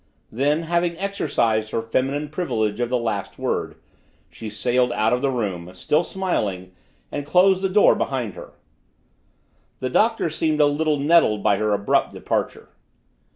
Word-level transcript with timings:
Then, 0.31 0.63
having 0.63 0.97
exercised 0.97 1.69
her 1.69 1.81
feminine 1.83 2.29
privilege 2.29 2.79
of 2.79 2.89
the 2.89 2.97
last 2.97 3.37
word, 3.37 3.75
she 4.31 4.49
sailed 4.49 4.91
out 4.93 5.13
of 5.13 5.21
the 5.21 5.29
room, 5.29 5.69
still 5.75 6.03
smiling, 6.03 6.71
and 7.11 7.23
closed 7.23 7.61
the 7.61 7.69
door 7.69 7.93
behind 7.93 8.33
her. 8.33 8.53
The 9.79 9.91
Doctor 9.91 10.27
seemed 10.31 10.59
a 10.59 10.65
little 10.65 10.97
nettled 10.97 11.43
by 11.43 11.57
her 11.57 11.71
abrupt 11.71 12.13
departure. 12.13 12.69